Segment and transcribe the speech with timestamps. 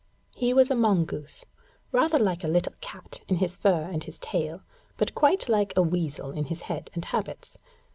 [0.33, 1.45] He was a mongoose,
[1.91, 4.63] rather like a little cat in his fur and his tail,
[4.97, 7.59] but quite like a weasel in his head and habits.